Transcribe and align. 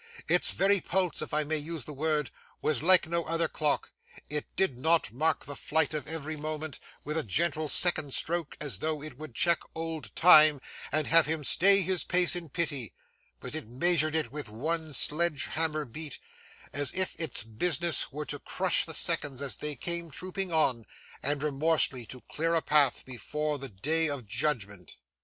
Its 0.27 0.49
very 0.49 0.81
pulse, 0.81 1.21
if 1.21 1.31
I 1.31 1.43
may 1.43 1.57
use 1.59 1.83
the 1.83 1.93
word, 1.93 2.31
was 2.59 2.81
like 2.81 3.07
no 3.07 3.23
other 3.25 3.47
clock. 3.47 3.91
It 4.31 4.47
did 4.55 4.75
not 4.75 5.11
mark 5.11 5.45
the 5.45 5.55
flight 5.55 5.93
of 5.93 6.07
every 6.07 6.35
moment 6.35 6.79
with 7.03 7.19
a 7.19 7.23
gentle 7.23 7.69
second 7.69 8.11
stroke, 8.15 8.57
as 8.59 8.79
though 8.79 9.03
it 9.03 9.19
would 9.19 9.35
check 9.35 9.59
old 9.75 10.15
Time, 10.15 10.59
and 10.91 11.05
have 11.05 11.27
him 11.27 11.43
stay 11.43 11.83
his 11.83 12.03
pace 12.03 12.35
in 12.35 12.49
pity, 12.49 12.95
but 13.39 13.53
measured 13.67 14.15
it 14.15 14.31
with 14.31 14.49
one 14.49 14.91
sledge 14.91 15.45
hammer 15.45 15.85
beat, 15.85 16.17
as 16.73 16.91
if 16.93 17.15
its 17.19 17.43
business 17.43 18.11
were 18.11 18.25
to 18.25 18.39
crush 18.39 18.85
the 18.85 18.95
seconds 18.95 19.39
as 19.39 19.57
they 19.57 19.75
came 19.75 20.09
trooping 20.09 20.51
on, 20.51 20.87
and 21.21 21.43
remorselessly 21.43 22.07
to 22.07 22.21
clear 22.21 22.55
a 22.55 22.61
path 22.63 23.05
before 23.05 23.59
the 23.59 23.69
Day 23.69 24.09
of 24.09 24.25
Judgment. 24.25 24.97